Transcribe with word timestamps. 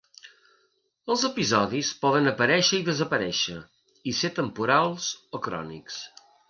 Els 1.15 1.25
episodis 1.29 1.91
poden 2.07 2.31
aparèixer 2.33 2.81
i 2.81 2.87
desaparèixer, 2.91 3.61
i 4.13 4.19
ser 4.23 4.35
temporals 4.43 5.15
o 5.41 5.47
crònics. 5.49 6.05